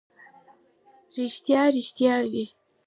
[1.15, 2.45] ریښتیا، ریښتیا وي.